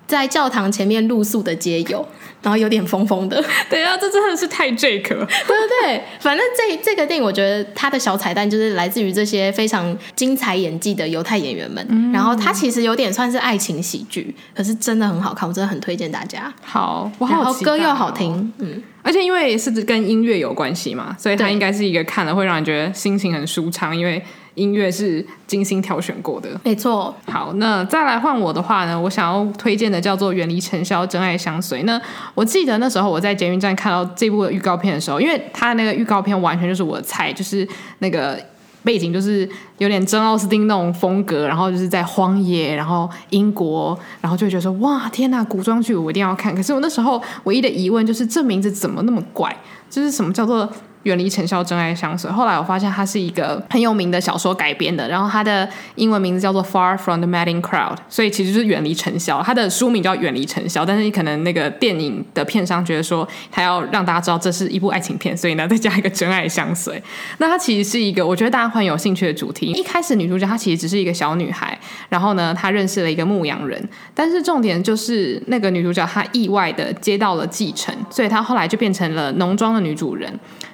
[0.09, 2.05] 在教堂前面露宿的街友，
[2.42, 3.44] 然后有点疯疯的。
[3.71, 5.25] 对啊，这真的是太 Jake 了。
[5.47, 11.87] 对对对，反正这这个电影，我觉得它的小彩蛋就是来自于这些非常精彩演技的犹太演员们。
[11.90, 16.53] 嗯、然后它其实有点算是爱情喜剧，可是真的很好看，我真的很推荐大家。
[16.62, 24.25] 好，我好、哦、然后歌又好听，嗯，而且因为是跟音乐有关系嘛，所以它应该是一个看了会让人觉得心情很舒畅，因为。
[24.59, 27.14] 音乐是精心挑选过的，没错。
[27.27, 29.01] 好，那再来换我的话呢？
[29.01, 31.81] 我想要推荐的叫做《远离尘嚣，真爱相随》。
[31.85, 32.01] 那
[32.35, 37.66] 我记得那时候我在捷运站看到这部的预告片的时候，因为它那个预告片完全就是我的菜，就是
[38.01, 38.37] 那个
[38.83, 46.55] 背景就是有点真奥斯汀那种风格，然后就是在荒野，然后英国，然后就觉得说哇天呐，古装剧我一定要看。
[46.55, 49.57] 可是我那时候唯一的疑问就是这名字怎么那么怪？
[49.88, 50.68] 就是什么叫做？
[51.09, 52.31] 远离尘嚣，真爱相随。
[52.31, 59.42] 后来我发现它是一个很有名的小说改编的，然后它的英文名字叫做《Far from the Madding Crowd》，所以其实是远离尘嚣。
[59.42, 67.03] 它的书名叫《远离尘嚣》，但是你可能那个电影的片商觉得说他要让大家知道这是一部爱情片，所以呢再加一个真爱相随。
[67.38, 69.73] 那它其实是一个我觉得大家很有兴趣的主题。
[69.73, 71.79] 一开始女主角她其实只是一个小女孩，
[72.11, 80.29] 然后呢她认识了一个牧羊人，但是重点就是那个女主角她意外的接到了继承，所以她后来就变成了农庄的女主人。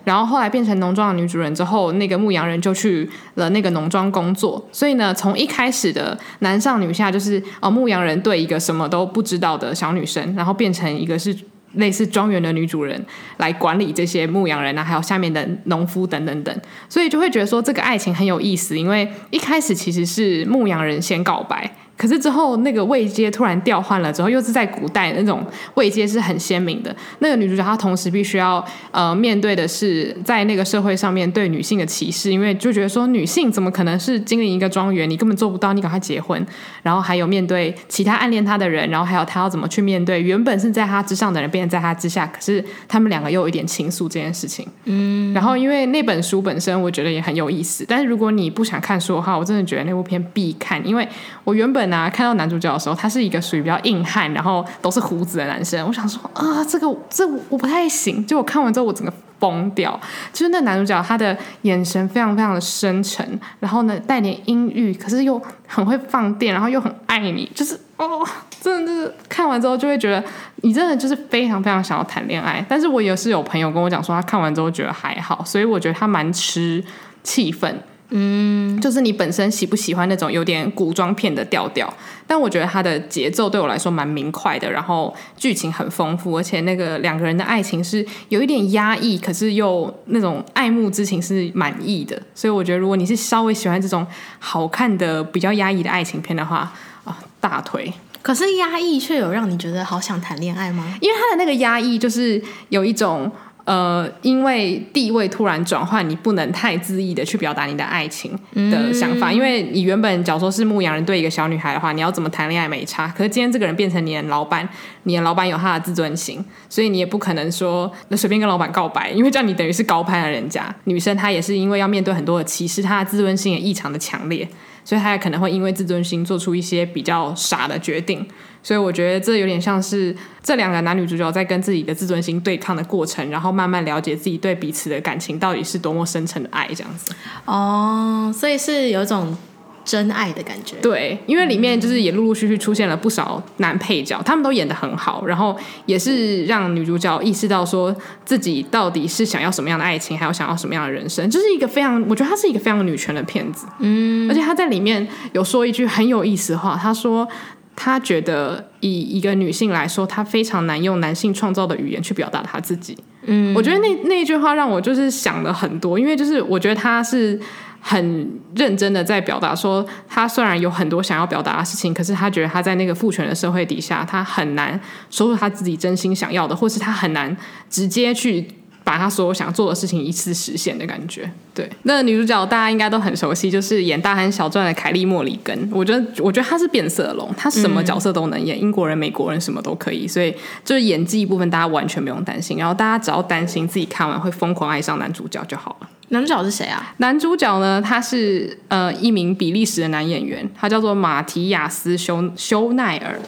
[0.05, 4.65] 然后后来变成农庄的女主人之后，那个牧羊人就去了那个农庄工作。
[4.73, 11.37] 所以呢，从一开始的男上女下，就是哦，牧羊人对一个什么都不知道的小女生，然后变成一个是
[11.75, 13.05] 类似庄园的女主人
[13.39, 16.57] 来管理这些牧羊人啊，还有下面的农夫等等等。
[16.89, 21.71] 所以就会觉得说这个爱情很有意思，因为一开始其实是牧羊人先告白。
[21.96, 26.94] 可是之后那个位阶突然调换了之后，又是在古代那种位阶是很鲜明的。
[27.20, 36.44] 那个女主角她同时必须要呃面对的是在那个社会上面对女性的歧视，因为就觉得说女性怎么可能是经营一个庄园，你根本做不到，你赶快结婚。
[36.83, 44.66] 然后还有面对其他暗恋她的人，然后还有她要怎么去面对原本是在她之上的人变成在她之下，可是他们两个又有一点情愫这件事情。
[44.87, 45.33] 嗯。
[45.33, 51.09] 然后因为那本书本身我觉得也很有意思，但是如果你不想看书的话，我真的觉得那部片必看，因为
[51.44, 51.84] 我原本。
[51.92, 52.09] 啊！
[52.09, 55.87] 看到男主角的时候，他是一个属于比较硬汉，然后都是胡子的男生。
[55.87, 58.25] 我想说啊，这个这我不太行。
[58.27, 59.99] 就我看完之后，我整个崩掉。
[60.33, 67.51] 就是那男主角，他的眼神非常非常的深沉，然后呢带点阴郁，可是又很会放电，然后又很爱你。
[67.55, 68.27] 就是哦，
[68.61, 70.23] 真的就是看完之后就会觉得
[70.62, 72.64] 你真的就是非常非常想要谈恋爱。
[72.68, 76.83] 但是我也是有朋友跟我讲说，他看完之后觉得还好，所以我觉得他蛮吃
[77.23, 77.73] 气氛。
[78.11, 81.93] 嗯，就是你本身喜不喜欢那种有点古装片的调调？
[82.27, 92.21] 但我觉得它的节奏对我来说蛮明快的，然后剧情很丰富，而且那个两个人的爱情是有一点压抑，可是又那种爱慕之情是满意的。
[92.35, 94.07] 所以我觉得，如果你是稍微喜欢这种
[94.38, 96.73] 好看的、比较压抑的爱情片的话，
[97.05, 97.93] 啊，大腿。
[98.23, 100.97] 可是压抑却有让你觉得好想谈恋爱吗？
[101.01, 103.33] 因为他的那个压抑就是有一种。
[103.64, 109.31] 呃，因为地位突然转换，你不能太恣意的去表达你的爱情的想法。
[109.31, 113.09] 嗯、因为你原本假如说是牧羊人对一个小女孩的话，你要怎么谈恋爱没差。
[113.09, 114.68] 可是今天这个人变成你的老板，
[115.05, 120.74] 你的老板有他的自尊心，所以你也不可能说那随便跟老板告白，因为这样你等于是高攀了人家。
[120.85, 124.46] 女生她也是因为要面对很多的歧视，她的自尊心也异常的强烈，
[124.85, 128.27] 所以她也可能会因为自尊心做出一些比较傻的决定。
[128.64, 137.14] 所以我觉得这有点像是这两个男女主角在跟自己的自尊心对抗的过程，然后慢慢了解自己对彼此的感情到底是多么深沉的爱，这样子。
[137.44, 139.37] 哦，所以是有一种
[139.85, 140.77] 真爱的感觉。
[140.77, 153.66] 对，因为里面就是也陆陆续续出现了不少男配角，他们都演的很好，然后也是让女主角意识到说自己到底是想要什么样的爱情，还有想要什么样的人生，就是一个非常，我觉得他是一个非常女权的片子。
[153.81, 157.29] 嗯，而且他在里面有说一句很有意思的话，他说。
[157.77, 162.97] 他觉得以一个女性来说，她非常难用男性创造的语言去表达她自己。
[163.27, 167.41] 嗯，我觉得那那一句话让我就是想了很多，因为就是我觉得他是
[167.81, 174.79] 很认真的在表达说，他虽然有很多想要表达的事情，可是他觉得他在那个父权的社会底下，他很难
[175.11, 177.37] 说出他自己真心想要的，或是他很难
[177.71, 178.47] 直接去。
[178.85, 181.68] 把他所有想做的事情一次实现的感觉，对。
[181.85, 185.68] 那女主角大家应该都很熟悉，就是演《大亨小传》的凯利·莫里根。
[185.73, 190.07] 我觉得，我觉得她是变色龙，她什么角色都能演，嗯、英国人、美国人什么都可以。
[190.07, 192.59] 所以，就是演技部分，大家完全不用担心。
[192.59, 195.88] 然后，大家只要担心自己看完会疯狂爱上男主角就好了。
[196.11, 196.94] 男主角是谁啊？
[196.99, 197.81] 男主角呢？
[197.81, 203.18] 他是呃一名比利时的男演员，他叫做马提亚斯·修修奈尔。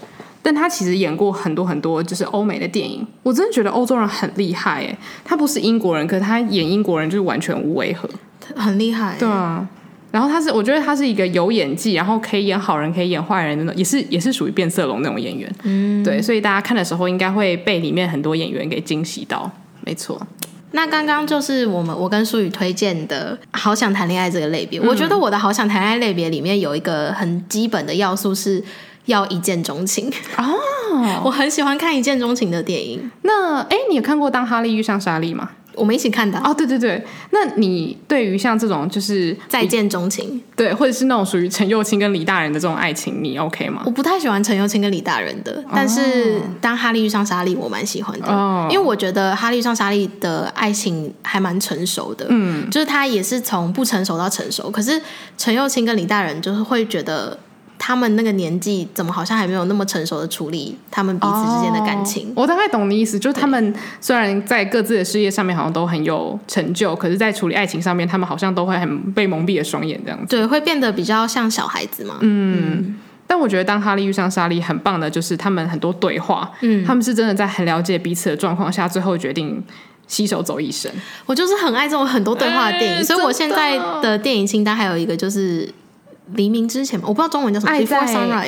[0.47, 3.05] 但他其实演过很多很多，就是欧美的电影。
[3.25, 8.09] 我真的觉得欧洲人很厉害诶，他不是英国人，可是他演英国人就是完全无违和，
[8.55, 9.17] 很厉害。
[9.19, 9.69] 对啊，
[10.13, 15.53] 然后他是，我觉得他是一个有演技，然后可以演好人，可以演坏人的那种，也是也是属于变色龙那种演员。
[15.65, 19.51] 嗯，对，所以大家看的时候应该会被里面很多演员给惊喜到。
[19.85, 20.25] 没错，
[20.71, 24.79] 那刚刚就是我们我跟舒宇推荐的《好想谈恋爱》这个类别。
[24.79, 28.63] 嗯，我觉得我的好想谈恋爱类别里面有一个很基本的要素是。
[29.07, 30.55] 要一见钟情哦，
[31.25, 33.11] 我很喜欢看一见钟情的电影。
[33.23, 35.51] 那哎，你有看过《当哈利遇上莎莉》吗？
[35.75, 36.55] 我们一起看的哦。
[36.55, 43.83] 对对对，那你对于像这种就是再见钟情，对，或者是那种属于陈又青跟李大人的这种爱情，你 OK 吗？
[43.85, 54.99] 我不太喜欢陈又青跟李大人的，但是《当哈利遇上莎莉》我蛮喜欢的，哦，因为我觉得《哈利遇上莎莉》的爱情还蛮成熟的，嗯，就是他也是从不成熟到成熟，可是
[55.37, 57.39] 陈又青跟李大人就是会觉得。
[57.79, 62.29] 他们那个年纪怎么好像还没有那么成熟的处理他们彼此之间的感情？
[62.31, 70.27] 哦，我大概懂你意思，就是他们虽然在各自的事业上面好像都很有成就，可是，在处理爱情上面，他们好像都会很被蒙蔽了双眼这样子。
[70.29, 72.17] 对，会变得比较像小孩子嘛。
[72.21, 79.63] 嗯，嗯，但我觉得当哈利遇上莎莉，很棒的就是他们很多对话，嗯，他们是真的在很了解彼此的状况下，最后决定
[80.07, 80.91] 携手走一生。
[81.27, 85.73] 我就是很爱这种很多对话的电影，欸，所以我现在的电影清单还有一个就是。
[86.35, 87.73] 黎明之前，我不知道中文叫什么。
[87.73, 87.99] 爱在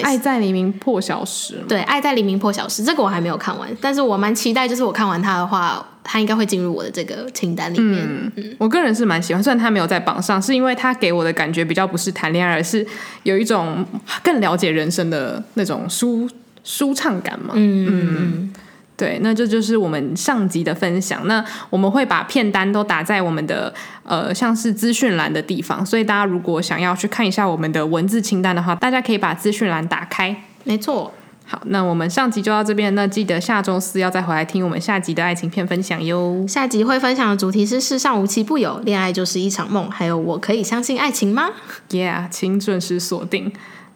[0.03, 1.63] 爱在黎明破晓时。
[1.69, 8.05] 对，爱在黎明破晓时，这个我还没有看完，但是我蛮期待，就是我看完它的话，它应该会进入我的这个清单里面。
[8.05, 12.85] 嗯，嗯我个人是蛮喜欢，虽然它没有在榜上，是因为它给我的感觉比较不是谈恋爱，而是
[13.23, 13.85] 有一种
[14.23, 16.29] 更了解人生的那种舒
[16.65, 17.53] 舒畅感嘛。
[17.55, 17.91] 嗯嗯。
[17.91, 18.53] 嗯
[18.99, 21.25] 对，那这就是我们上集的分享。
[21.29, 30.35] 那我们会把片单都打在我们的呃，像是资讯栏的地方，所以大家如果想要去看一下我们的文字清单的话，大家可以把资讯栏打开。
[30.65, 31.15] 没错。
[31.51, 36.45] 好，那我们上集就到这边，那记得下周四要再回来听我们下集的爱情片分享哟。
[36.47, 41.49] 下集会分享的主题是“世上无奇不有，恋爱就是一场梦”，还有“我可以相信爱情吗
[41.89, 43.51] ？”Yeah，请准时锁定。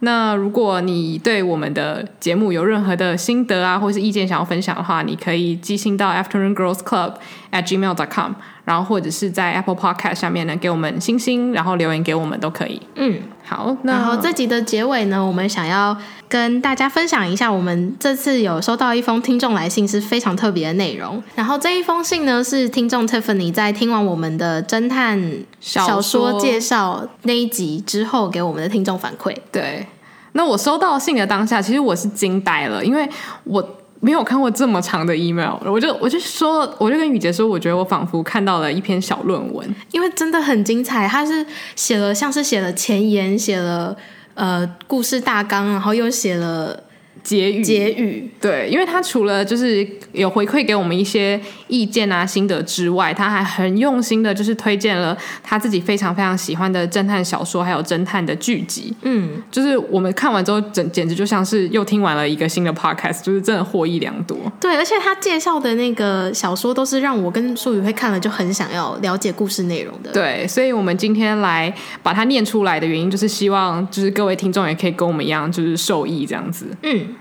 [0.05, 7.15] 那如果你对我们的节目有任何的心得啊，或是意见想要分享的话，你可以寄信到 Afternoon Girls Club
[7.53, 8.33] at gmail.com
[8.65, 12.81] 然后或者是在 Apple Podcast 下面呢给我们星星，然后留言给我们都可以。
[12.97, 13.77] 嗯，好。
[13.83, 15.97] 那然后这集的结尾呢，我们想要
[16.29, 21.23] 跟大家分享一下，我们这次有收到一封听众来信，是非常特别的内容。
[21.35, 25.21] 然后这一封信呢，是听众 Tiffany 在听完我们的侦探
[25.61, 29.37] 小说介绍那一集之后给我们的听众反馈。
[29.51, 29.87] 对。
[30.35, 33.07] 那我收到信的当下，其实我是惊呆了，因为
[33.45, 33.63] 我
[34.05, 43.97] 没有看过这么长的 email，我就我就说，我就跟雨洁说，我觉得我仿佛看到了一篇小论文，因为真的很精彩，他是写了像是写了前言，写了
[44.35, 46.83] 呃故事大纲，然后又写了。
[47.23, 58.93] 结语，结语，对，因为他除了就是有回馈给我们一些意见啊、心得之外，他还很用心的，就是推荐了他自己非常非常喜欢的侦探小说，还有侦探的剧集。
[59.03, 64.37] 嗯，就是我们看完之后，简简直就像是又听完了一个新的 podcast，就是真的获益良多。
[64.61, 70.11] 对，而且他介绍的那个小说都是让我跟舒宇会看了就很想要了解故事内容的。
[70.11, 71.73] 对，所以我们今天来
[72.03, 76.67] 把它念出来的原因，就是希望就是各位听众也可以跟我们一样，就是受益这样子。
[76.83, 77.12] 嗯。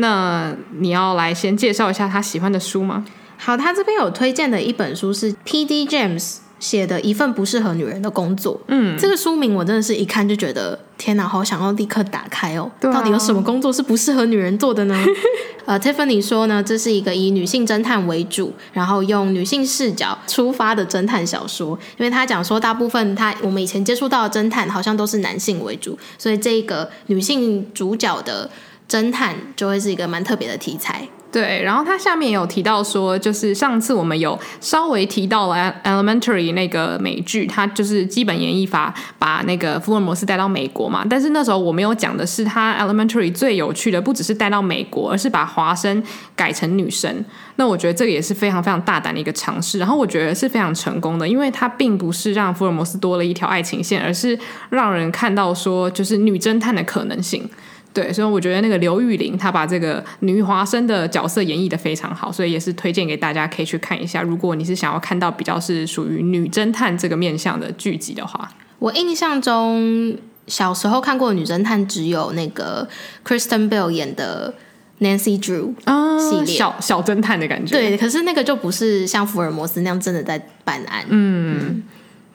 [0.00, 3.04] 那你要来先介绍一下他喜欢的书吗？
[3.36, 5.86] 好，他这边有推荐的一本书是 P.D.
[5.86, 8.56] James 写的《一份不适合女人的工作》。
[8.68, 12.70] 嗯，这个书名我真的是一看就觉得天哪，好想要立刻打开哦！
[12.82, 14.94] 啊、到底有什么工作是不适合女人做的呢？
[15.66, 21.78] 呃，Tiffany 说呢，这是一个以女性侦探为主，然后用女性视角出发的侦探小说。
[21.96, 28.50] 因为他讲说，大部分他我们以前接触到的侦探好像都是男性为主，所以这个女性主角的。
[28.90, 31.62] 侦探就会是一个蛮特别的题材，对。
[31.62, 41.06] 然后他下面有提到说，就是上次我们有稍微提到了《Elementary》那个美剧，它就是基本演绎法把那个福尔摩斯带到美国嘛。
[41.08, 46.02] 但是那时候我没有讲的是，他《Elementary》最有趣的不只是带到美国，而是把华生
[46.34, 47.24] 改成女生。
[47.54, 49.78] 那我觉得这个也是非常非常大胆的一个尝试。
[49.78, 54.36] 然后我觉得是非常成功的，因为它并不是让福尔摩斯多了一条爱情线，而是
[54.70, 57.48] 让人看到说，就是女侦探的可能性。
[57.92, 64.22] 对，所以我觉得那个刘玉玲她把这个女华生的角色演绎的非常好，所以也是推荐给大家可以去看一下。
[64.22, 68.48] 如果你是想要看到比较是属于女侦探这个面向的剧集的话，
[68.78, 72.88] 我印象中小时候看过女侦探只有那个
[73.26, 74.54] Kristen Bell 演的
[75.00, 75.74] Nancy Drew
[76.18, 77.76] 系列，小小侦探的感觉。
[77.76, 81.04] 对，可是那个就不是像福尔摩斯那样真的在办案。
[81.08, 81.58] 嗯。
[81.60, 81.82] 嗯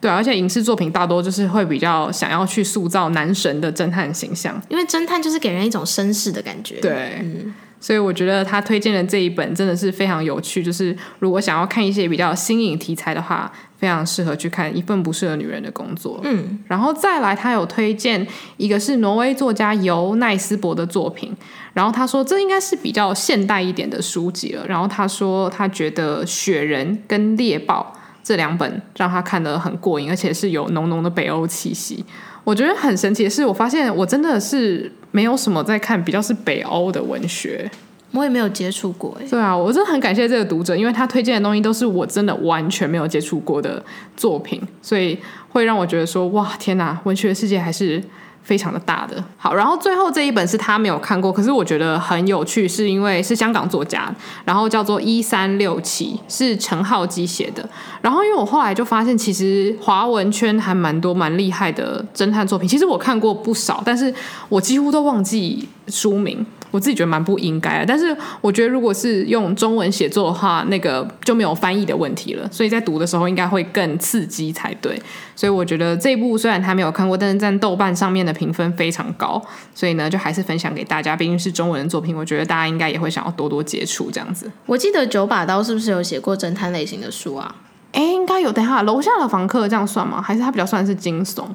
[0.06, 6.80] 对，而且影视作品大多就是会比较想要去塑造男神的侦探形象，因为侦探就是给人一种绅士的感觉。
[6.80, 16.18] 对，嗯，所以我觉得他推荐的这一本真的是非常有趣，就是如果想要看一些比较新颖题材的话，非常适合去看《一份不适合女人的工作》。
[16.24, 21.36] 嗯，然后再来，他有推荐一个是挪威作家尤奈斯伯的作品，
[21.74, 27.92] 然后他说这应该是比较现代一点的书籍了，然后他说他觉得《雪人》跟《猎豹》。
[28.26, 32.04] 这两本让他看得很过瘾，而且是有浓浓的北欧气息。
[32.44, 37.70] 我觉得很神奇的是，我发现我真的是没有什么在看比较是北欧的文学，
[38.14, 39.16] 我也没有接触过。
[39.30, 43.84] 对啊，我真的很感谢这个读者，因为他推荐的东西都是我真的完全没有接触过的
[44.18, 45.18] 作品，所以
[45.50, 48.04] 会让我觉得说，哇，天哪，文学世界还是。
[48.46, 54.14] 非常的大的好，然后最后这一本是他没有看过，可是我觉得很有趣，是因为是香港作家，
[54.46, 57.68] 然后叫做一三六七，是陈浩基写的。
[58.02, 64.14] 然后因为我后来就发现，其实华文圈还蛮多蛮厉害的侦探作品，其实我看过不少，但是
[64.48, 66.46] 我几乎都忘记书名。
[66.72, 75.02] 我自己觉得蛮不应该的，但是我觉得如果是用中文写作的话，那个就没有翻译的问题了，所以在读的时候应该会更刺激才对。
[75.36, 79.42] 所以我觉得这一部虽然他没有看过，但是在豆瓣上面的评分非常高，
[79.74, 81.16] 所以呢就还是分享给大家。
[81.16, 84.52] 毕竟是中文的作品，我觉得大家应该也会想要多多接触这样子。
[84.66, 87.56] 我记得九把刀是不是有写过侦探类型的书啊？
[87.92, 88.52] 哎，应该有。
[88.52, 90.22] 等一下，楼下的房客这样算吗？
[90.22, 91.46] 还是他比较算是惊悚？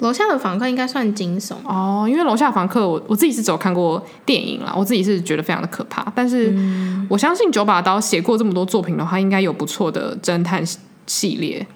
[0.00, 6.04] 楼下的房客应该算惊悚哦，因为楼下的房客我我自己是只有看过电影啦，我自己是觉得非常的可怕。
[6.14, 6.54] 但是
[7.08, 10.62] 我相信九把刀写过这么多作品的话，应该有不错的侦探
[11.06, 11.66] 系列。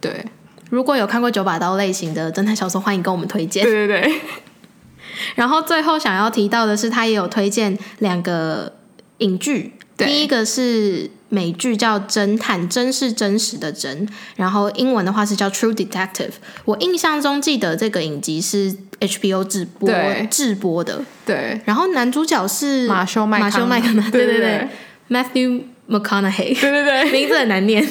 [0.00, 0.24] 对，
[0.70, 3.64] 如果有看过九把刀类型的侦探小说，欢迎跟我们推荐。
[3.64, 4.20] 对对对。
[5.34, 8.72] 然后最后想要提到的是，他也有推荐两个
[9.18, 16.28] 影剧，第一个是美剧叫《侦探》，真是真实的真，然后英文的话是叫《True Detective》。
[16.64, 19.90] 我印象中记得这个影集是 HBO 直播
[20.30, 21.60] 直播的，对。
[21.64, 24.68] 然后男主角是马修麦马修麦康纳，对对对
[25.10, 27.86] ，Matthew McConaughey，对对对， 名字很难念。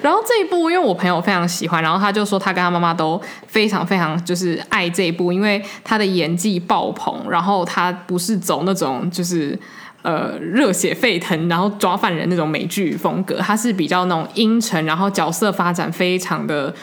[0.00, 9.56] 然后这一部，因为我朋友非常喜欢，然后他就说他跟他妈妈都非常非常就是爱这一部，因为他的演技爆棚，然后他不是走那种就是
[10.02, 16.74] 呃热血沸腾，然后抓犯人那种美剧风格，它是比较那种阴沉，然后角色发展非常的。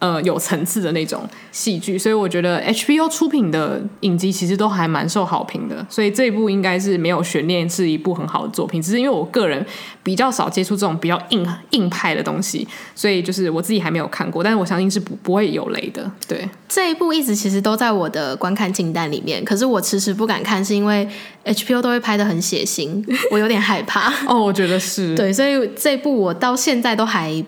[0.00, 8.80] 呃，有层次的那种戏剧，所以我觉得 HBO 出品的影集其实都还蛮受好评的，所以这一部应该是没有悬念，是一部很好的作品。
[8.80, 9.64] 只是因为我个人
[10.04, 16.08] 比较少接触这种比较硬硬派的东西，所以就是我自己还没有看过，但是我相信是不不会有雷的。
[16.28, 21.08] 对，这一部一直其实都在我的观看清单里面，可是我迟迟不敢看，是因为
[21.44, 24.12] HBO 都会拍的很血腥，我有点害怕。
[24.28, 27.44] 哦，我觉得是对，所以这一部我到现在都还。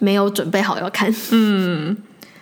[0.00, 1.96] 没有准备好要看，嗯，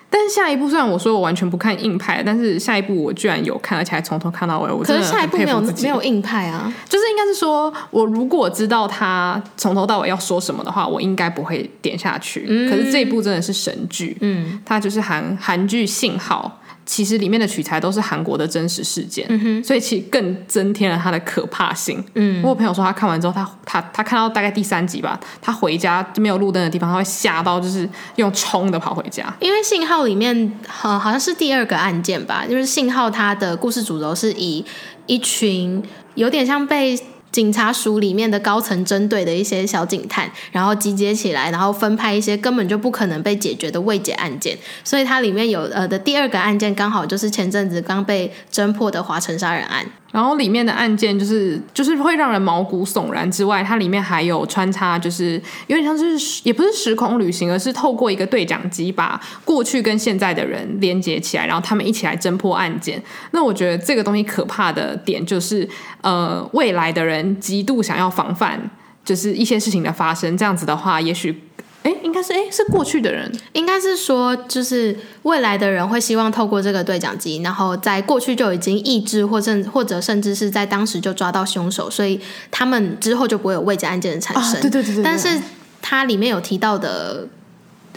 [0.08, 4.70] 但是下一部虽然我说我完全不看硬派，但是下一部我居然有看，而且还从头看到尾。
[4.70, 12.46] 我可是下一部没有没有硬派啊，就是应该是说，我如果知道他从头到尾要说什么的话，我应该不会点下去。
[12.48, 16.58] 嗯，可是这一部真的是神剧，嗯，它就是韩韩剧《信号》。
[16.84, 22.02] 其实里面的取材都是韩国的真实事件，嗯，所以其实更增添了它的可怕性。
[22.14, 29.32] 嗯，我有朋友说他看完之后，他他他看到大概第三集吧，他回家就没有路灯的地方，他会吓到，就是用冲的跑回家。
[29.40, 34.64] 因为信号里面好好像是第二个案件吧，就是信号它的故事主轴是以
[35.06, 35.82] 一群
[36.14, 36.98] 有点像被。
[37.32, 44.56] 警察署里面的高层针对的一些小警探，然后集结起来，然后分派一些根本就不可能被解决的未解案件。
[44.84, 49.86] 所以它里面有呃的第二个案件，刚好就是前阵子刚被侦破的华城杀人案。
[50.12, 63.02] 然后里面的案件就是就是会让人毛骨悚然之外，它里面还有穿插，就是有点像是也不是时空旅行，而是透过一个对讲机把过去跟现在的人连接起来，然后他们一起来侦破案件。
[63.30, 65.68] 那我觉得这个东西可怕的点就是，
[66.02, 68.70] 呃，未来的人极度想要防范，
[69.04, 70.36] 就是一些事情的发生。
[70.36, 71.42] 这样子的话，也许。
[71.82, 82.20] 哎，应该是哎，是过去的人，应该是说，就是未来的人会希望透过这个对讲机，然后在过去就已经抑制，或甚或者甚至是在当时就抓到凶手，所以
[82.50, 84.58] 他们之后就不会有未解案件的产生。
[84.58, 85.02] 啊、对，对对对。
[85.02, 85.40] 但是
[85.80, 87.26] 它里面有提到的，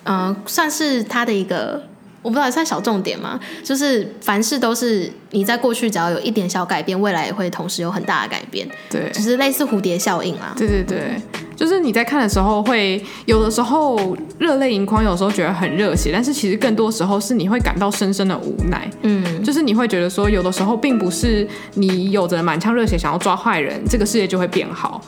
[0.03, 1.83] 嗯、呃，算是它的一个。
[2.26, 3.39] 我不知道算小重点吗？
[3.63, 8.67] 就是凡事都是你在过去只要有一点小改变，未来也会同时有很大的改变。
[8.89, 10.55] 对，就是类似蝴蝶效应啊。
[10.57, 11.21] 对对对，
[11.55, 18.89] 就是你在看的时候会有的时候热泪盈眶，有时候觉得很热血，但是其实更多时候是你会感到深深的无奈。
[19.03, 24.99] 嗯，就是你会觉得说，有的时候并不是你有着满腔热血想要抓坏人，这个世界就会变好。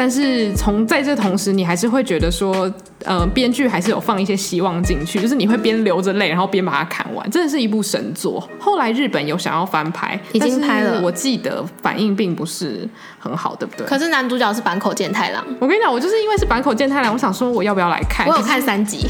[0.00, 2.72] 但是从在这同时，你还是会觉得说，
[3.04, 8.48] 呃，编剧还是有放一些希望进去，就是你会边流着泪，然后边把它看完，真的是一部神作。
[8.58, 12.88] 后来日本有想要翻拍，已经拍了，我记得反应并不是
[13.18, 13.86] 很好，对不对？
[13.86, 18.26] 可是男主角是坂口健太郎，我跟你讲，我就是因为是坂口健太郎，我想说我要不要来看？
[18.26, 19.06] 我有看三集，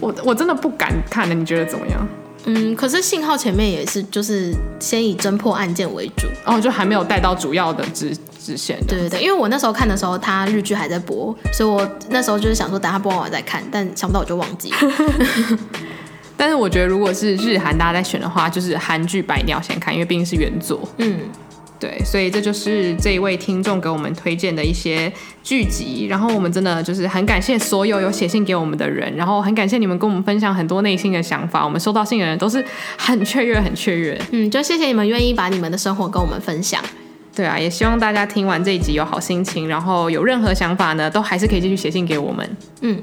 [0.00, 2.08] 我我真的不敢看的，你觉得怎么样？
[2.46, 8.78] 嗯，可是信号前面也是，就是先以侦破案件为主，哦，就还没有带到主要的支支线。
[8.86, 14.76] 对对对，因为我那时候看的时候，他日剧还在播，所以我那时候就是想说等他播完我再看，但想不到我就忘记了。
[16.36, 20.86] 但是我觉得如果是日韩大家在选的话，就是韩剧《白鸟》先看，因为毕竟是原作。
[20.98, 21.20] 嗯。
[21.76, 32.64] 对，所以这就是这一位听众给我们推荐的一些剧集，然后我们真的就是很感谢所有有写信给我们的人，然后很感谢你们跟我们分享很多内心的想法，我们收到信的人都是
[32.96, 34.18] 很雀跃，很雀跃。
[34.30, 36.82] 嗯，就谢谢你们愿意把你们的生活跟我们分享。
[37.34, 42.56] 对啊，也希望大家听完这一集有好心情，然后有任何想法呢，都还是可以继续写信给我们。
[42.82, 43.02] 嗯，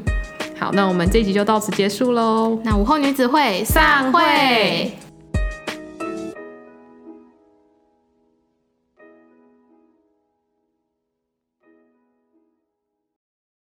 [0.58, 2.58] 好，那我们这一集就到此结束喽。
[2.64, 4.92] 那午后女子会散会。